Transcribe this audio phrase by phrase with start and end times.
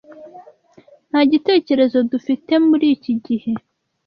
[1.09, 3.51] Nta gitekerezo ddufitemuri iki gihe.